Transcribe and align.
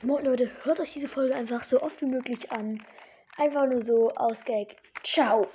Moin 0.00 0.24
Leute, 0.24 0.48
hört 0.62 0.78
euch 0.78 0.92
diese 0.92 1.08
Folge 1.08 1.34
einfach 1.34 1.64
so 1.64 1.82
oft 1.82 2.00
wie 2.00 2.06
möglich 2.06 2.52
an. 2.52 2.80
Einfach 3.36 3.66
nur 3.66 3.84
so 3.84 4.14
aus 4.14 4.44
Gag. 4.44 4.76
Ciao. 5.02 5.48